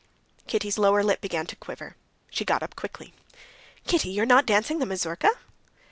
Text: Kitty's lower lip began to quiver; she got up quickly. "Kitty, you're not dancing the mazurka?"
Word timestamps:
Kitty's 0.47 0.79
lower 0.79 1.03
lip 1.03 1.21
began 1.21 1.45
to 1.45 1.55
quiver; 1.55 1.95
she 2.31 2.43
got 2.43 2.63
up 2.63 2.75
quickly. 2.75 3.13
"Kitty, 3.85 4.09
you're 4.09 4.25
not 4.25 4.47
dancing 4.47 4.79
the 4.79 4.87
mazurka?" 4.87 5.29